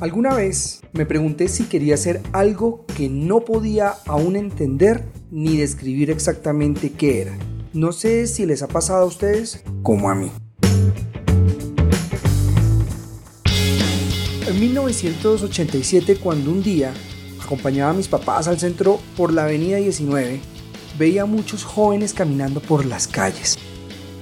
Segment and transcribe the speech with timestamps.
[0.00, 6.12] Alguna vez me pregunté si quería hacer algo que no podía aún entender ni describir
[6.12, 7.36] exactamente qué era.
[7.72, 10.30] No sé si les ha pasado a ustedes como a mí.
[14.46, 16.92] En 1987, cuando un día
[17.42, 20.40] acompañaba a mis papás al centro por la avenida 19,
[20.96, 23.58] veía a muchos jóvenes caminando por las calles,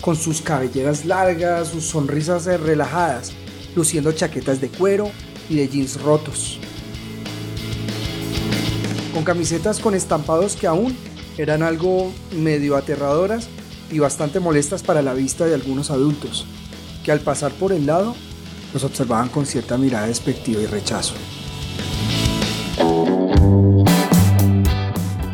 [0.01, 3.35] con sus cabelleras largas, sus sonrisas relajadas,
[3.75, 5.11] luciendo chaquetas de cuero
[5.49, 6.59] y de jeans rotos,
[9.15, 10.97] con camisetas con estampados que aún
[11.39, 13.49] eran algo medio aterradoras
[13.91, 16.47] y bastante molestas para la vista de algunos adultos,
[17.05, 18.15] que al pasar por el lado
[18.73, 21.15] los observaban con cierta mirada despectiva y rechazo.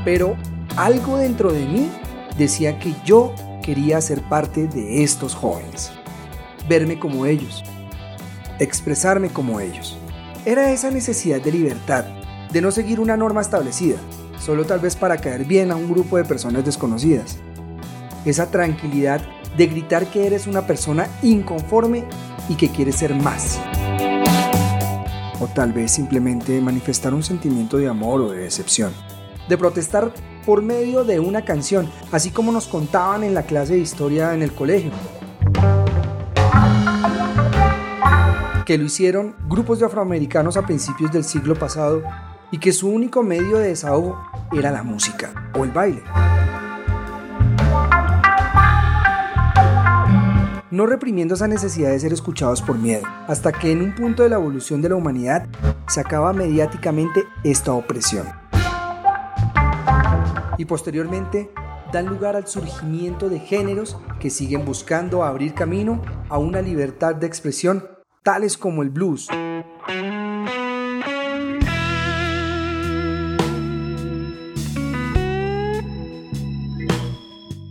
[0.05, 0.37] Pero
[0.77, 1.89] algo dentro de mí
[2.37, 5.93] decía que yo quería ser parte de estos jóvenes,
[6.69, 7.63] verme como ellos,
[8.63, 9.99] expresarme como ellos.
[10.45, 12.05] Era esa necesidad de libertad,
[12.53, 13.97] de no seguir una norma establecida,
[14.39, 17.39] solo tal vez para caer bien a un grupo de personas desconocidas.
[18.25, 19.21] Esa tranquilidad
[19.57, 22.05] de gritar que eres una persona inconforme
[22.49, 23.61] y que quieres ser más.
[25.41, 28.93] O tal vez simplemente manifestar un sentimiento de amor o de decepción.
[29.49, 30.13] De protestar
[30.47, 34.43] por medio de una canción, así como nos contaban en la clase de historia en
[34.43, 34.93] el colegio.
[38.67, 42.03] Que lo hicieron grupos de afroamericanos a principios del siglo pasado
[42.51, 44.21] y que su único medio de desahogo
[44.53, 46.03] era la música o el baile.
[50.73, 54.31] no reprimiendo esa necesidad de ser escuchados por miedo, hasta que en un punto de
[54.31, 55.47] la evolución de la humanidad
[55.87, 58.27] se acaba mediáticamente esta opresión.
[60.57, 61.51] Y posteriormente
[61.93, 67.27] dan lugar al surgimiento de géneros que siguen buscando abrir camino a una libertad de
[67.27, 67.87] expresión
[68.23, 69.29] tales como el blues.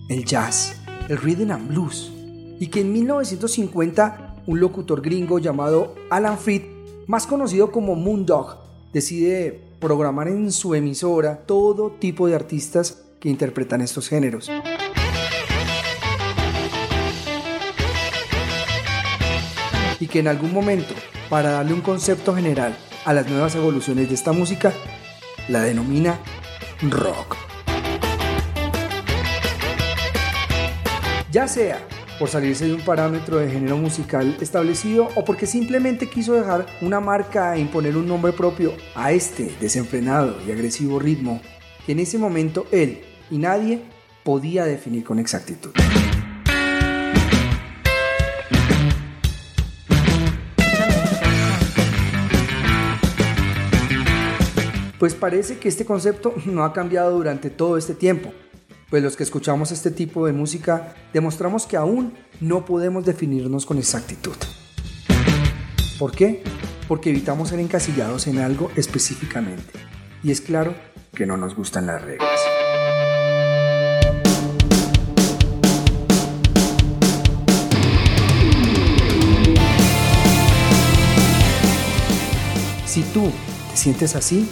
[0.10, 0.76] El jazz,
[1.08, 2.12] el rhythm and blues,
[2.60, 6.64] y que en 1950 un locutor gringo llamado Alan Freed,
[7.08, 8.58] más conocido como Moondog,
[8.92, 14.50] decide programar en su emisora todo tipo de artistas que interpretan estos géneros.
[20.02, 20.94] Y que en algún momento,
[21.30, 22.76] para darle un concepto general
[23.06, 24.74] a las nuevas evoluciones de esta música,
[25.48, 26.20] la denomina
[26.82, 27.38] rock.
[31.32, 31.80] Ya sea
[32.20, 37.00] por salirse de un parámetro de género musical establecido o porque simplemente quiso dejar una
[37.00, 41.42] marca e imponer un nombre propio a este desenfrenado y agresivo ritmo
[41.86, 43.02] que en ese momento él
[43.32, 43.82] y nadie
[44.24, 45.72] podía definir con exactitud.
[55.02, 58.32] Pues parece que este concepto no ha cambiado durante todo este tiempo
[58.92, 63.80] pues los que escuchamos este tipo de música demostramos que aún no podemos definirnos con
[63.80, 64.36] exactitud.
[65.98, 66.44] ¿Por qué?
[66.88, 69.80] Porque evitamos ser encasillados en algo específicamente.
[70.22, 70.76] Y es claro
[71.16, 72.30] que no nos gustan las reglas.
[82.86, 83.32] Si tú
[83.72, 84.48] te sientes así,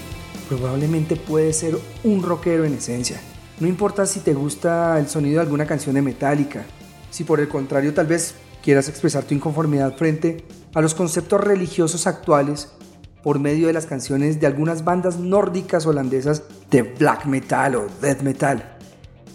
[0.49, 3.21] probablemente puedes ser un rockero en esencia
[3.59, 6.63] no importa si te gusta el sonido de alguna canción de Metallica,
[7.11, 12.07] si por el contrario tal vez quieras expresar tu inconformidad frente a los conceptos religiosos
[12.07, 12.69] actuales
[13.21, 18.21] por medio de las canciones de algunas bandas nórdicas holandesas de black metal o death
[18.21, 18.77] metal.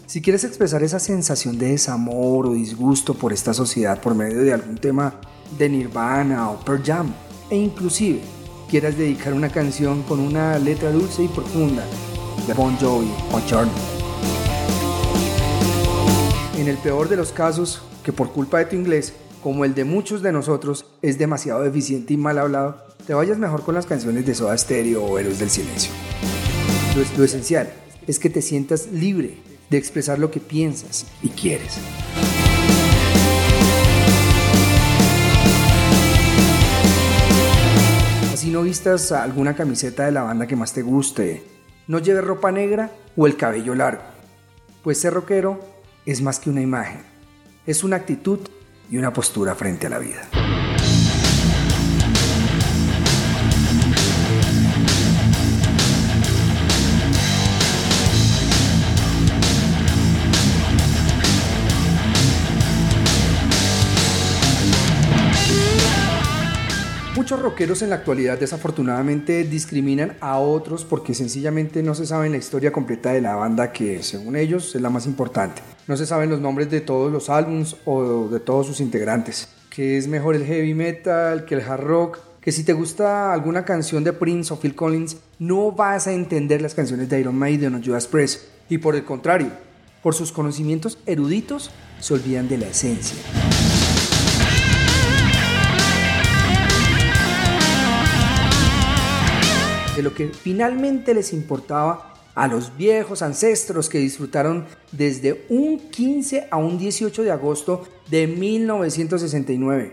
[0.06, 4.54] Si quieres expresar esa sensación de desamor o disgusto por esta sociedad por medio de
[4.54, 5.20] algún tema
[5.58, 7.12] de Nirvana o Pearl Jam,
[7.50, 8.22] e inclusive
[8.68, 11.84] quieras dedicar una canción con una letra dulce y profunda
[12.46, 13.40] de Bon Jovi o
[16.64, 19.84] en el peor de los casos, que por culpa de tu inglés, como el de
[19.84, 24.24] muchos de nosotros, es demasiado deficiente y mal hablado, te vayas mejor con las canciones
[24.24, 25.92] de Soda Stereo o Héroes del Silencio.
[27.18, 27.70] Lo esencial
[28.06, 29.38] es que te sientas libre
[29.68, 31.74] de expresar lo que piensas y quieres.
[38.74, 41.44] Vistas alguna camiseta de la banda que más te guste,
[41.86, 44.02] no lleves ropa negra o el cabello largo,
[44.82, 45.60] pues ser rockero
[46.04, 47.02] es más que una imagen,
[47.66, 48.40] es una actitud
[48.90, 50.53] y una postura frente a la vida.
[67.34, 72.36] Muchos rockeros en la actualidad desafortunadamente discriminan a otros porque sencillamente no se sabe la
[72.36, 75.60] historia completa de la banda que según ellos es la más importante.
[75.88, 79.48] No se saben los nombres de todos los álbums o de todos sus integrantes.
[79.68, 82.18] Que es mejor el heavy metal que el hard rock.
[82.40, 86.62] Que si te gusta alguna canción de Prince o Phil Collins, no vas a entender
[86.62, 88.42] las canciones de Iron Maiden o Judas Priest.
[88.68, 89.48] Y por el contrario,
[90.04, 93.18] por sus conocimientos eruditos, se olvidan de la esencia.
[100.04, 106.56] Lo que finalmente les importaba a los viejos ancestros que disfrutaron desde un 15 a
[106.58, 109.92] un 18 de agosto de 1969.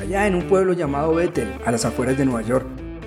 [0.00, 2.66] Allá en un pueblo llamado Bethel, a las afueras de Nueva York,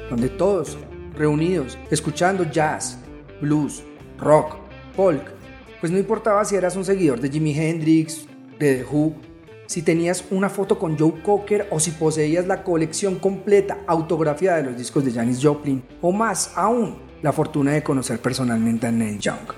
[0.09, 0.77] donde todos
[1.13, 2.97] reunidos, escuchando jazz,
[3.41, 3.83] blues,
[4.17, 4.55] rock,
[4.95, 5.32] folk,
[5.83, 8.25] pues no importaba si eras un seguidor de Jimi Hendrix,
[8.57, 9.15] de The Who,
[9.65, 14.63] si tenías una foto con Joe Cocker o si poseías la colección completa autografiada de
[14.63, 19.19] los discos de Janis Joplin, o más aún, la fortuna de conocer personalmente a Neil
[19.19, 19.51] Young.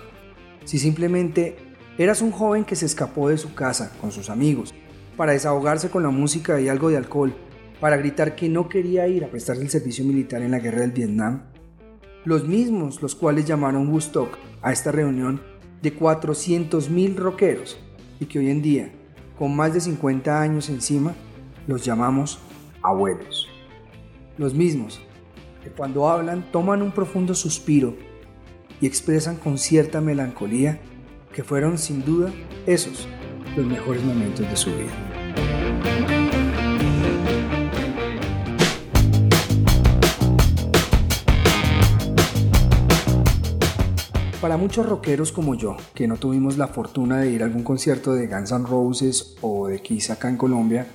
[0.64, 1.58] Si simplemente
[1.96, 4.74] eras un joven que se escapó de su casa con sus amigos
[5.16, 7.36] para desahogarse con la música y algo de alcohol,
[7.80, 10.92] para gritar que no quería ir a prestarse el servicio militar en la guerra del
[10.92, 11.44] Vietnam,
[12.24, 15.40] los mismos los cuales llamaron Woodstock a esta reunión
[15.86, 17.78] de 400.000 rockeros
[18.20, 18.92] y que hoy en día,
[19.38, 21.14] con más de 50 años encima,
[21.68, 22.40] los llamamos
[22.82, 23.48] abuelos.
[24.40, 25.00] Los mismos
[25.64, 27.96] que cuando hablan toman un profundo suspiro
[28.82, 30.80] y expresan con cierta melancolía
[31.32, 32.34] que fueron sin duda
[32.66, 33.08] esos
[33.56, 35.15] los mejores momentos de su vida.
[44.46, 48.14] Para muchos rockeros como yo, que no tuvimos la fortuna de ir a algún concierto
[48.14, 50.86] de Guns N' Roses o de Kiss acá en Colombia,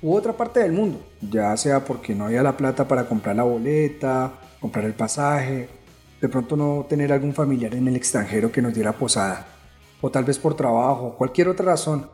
[0.00, 3.42] u otra parte del mundo, ya sea porque no había la plata para comprar la
[3.42, 5.68] boleta, comprar el pasaje,
[6.18, 9.48] de pronto no tener algún familiar en el extranjero que nos diera posada,
[10.00, 12.08] o tal vez por trabajo, cualquier otra razón,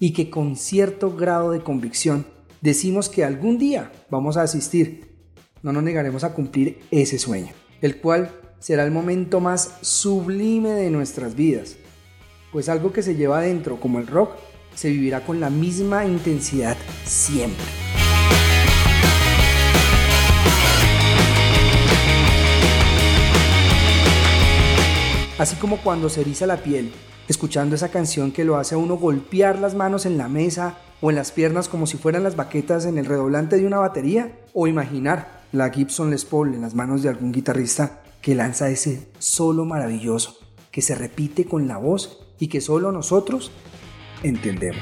[0.00, 2.26] y que con cierto grado de convicción
[2.60, 5.14] decimos que algún día vamos a asistir,
[5.62, 8.32] no nos negaremos a cumplir ese sueño, el cual
[8.64, 11.76] será el momento más sublime de nuestras vidas,
[12.50, 14.30] pues algo que se lleva adentro como el rock
[14.74, 16.74] se vivirá con la misma intensidad
[17.04, 17.62] siempre.
[25.36, 26.90] Así como cuando se eriza la piel,
[27.28, 31.10] escuchando esa canción que lo hace a uno golpear las manos en la mesa o
[31.10, 34.66] en las piernas como si fueran las baquetas en el redoblante de una batería, o
[34.66, 39.66] imaginar la Gibson Les Paul en las manos de algún guitarrista que lanza ese solo
[39.66, 40.38] maravilloso,
[40.70, 43.52] que se repite con la voz y que solo nosotros
[44.22, 44.80] entendemos.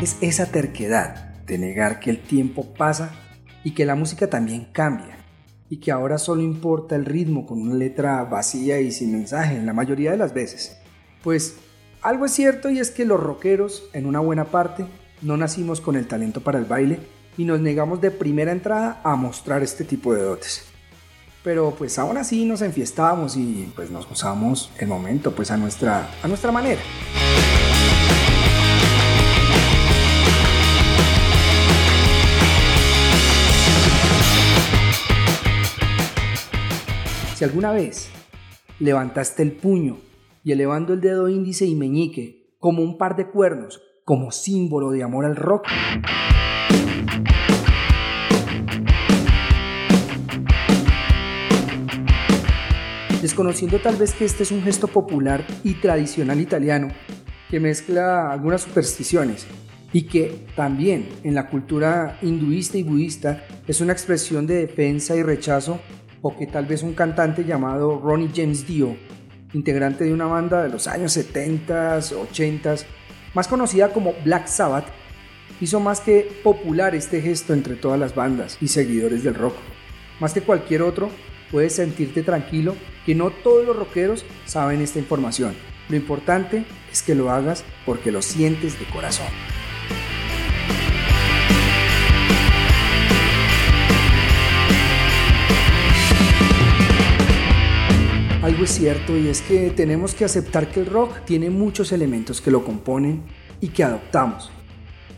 [0.00, 3.14] Es esa terquedad de negar que el tiempo pasa
[3.62, 5.18] y que la música también cambia
[5.68, 9.66] y que ahora solo importa el ritmo con una letra vacía y sin mensaje en
[9.66, 10.78] la mayoría de las veces.
[11.22, 11.58] Pues
[12.04, 14.84] algo es cierto y es que los rockeros, en una buena parte,
[15.22, 17.00] no nacimos con el talento para el baile
[17.38, 20.66] y nos negamos de primera entrada a mostrar este tipo de dotes.
[21.42, 26.10] Pero pues aún así nos enfiestábamos y pues nos gozamos el momento pues a nuestra,
[26.22, 26.82] a nuestra manera.
[37.34, 38.10] Si alguna vez
[38.78, 39.96] levantaste el puño
[40.44, 45.02] y elevando el dedo índice y meñique como un par de cuernos, como símbolo de
[45.02, 45.66] amor al rock.
[53.22, 56.88] Desconociendo tal vez que este es un gesto popular y tradicional italiano
[57.48, 59.46] que mezcla algunas supersticiones
[59.94, 65.22] y que también en la cultura hinduista y budista es una expresión de defensa y
[65.22, 65.80] rechazo
[66.20, 68.94] o que tal vez un cantante llamado Ronnie James Dio
[69.54, 72.76] integrante de una banda de los años 70, 80,
[73.32, 74.86] más conocida como Black Sabbath,
[75.60, 79.54] hizo más que popular este gesto entre todas las bandas y seguidores del rock.
[80.20, 81.08] Más que cualquier otro,
[81.50, 82.74] puedes sentirte tranquilo
[83.06, 85.54] que no todos los rockeros saben esta información.
[85.88, 89.26] Lo importante es que lo hagas porque lo sientes de corazón.
[98.44, 102.42] Algo es cierto y es que tenemos que aceptar que el rock tiene muchos elementos
[102.42, 103.22] que lo componen
[103.58, 104.50] y que adoptamos.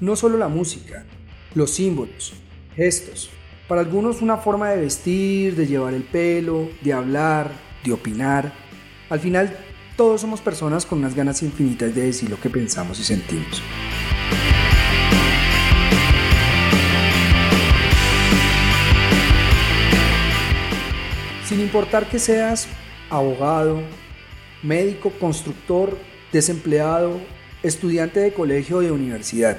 [0.01, 1.05] No solo la música,
[1.53, 2.35] los símbolos,
[2.77, 3.29] gestos.
[3.67, 7.51] Para algunos una forma de vestir, de llevar el pelo, de hablar,
[7.83, 8.53] de opinar.
[9.11, 9.57] Al final,
[9.97, 13.61] todos somos personas con unas ganas infinitas de decir lo que pensamos y sentimos.
[21.45, 22.69] Sin importar que seas
[23.11, 23.83] abogado,
[24.63, 25.99] médico, constructor,
[26.33, 27.21] desempleado,
[27.63, 29.59] estudiante de colegio o de universidad,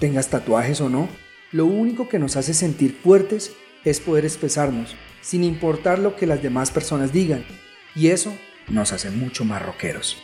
[0.00, 1.08] tengas tatuajes o no,
[1.52, 3.52] lo único que nos hace sentir fuertes
[3.84, 7.44] es poder expresarnos, sin importar lo que las demás personas digan,
[7.94, 8.34] y eso
[8.68, 10.16] nos hace mucho más rockeros.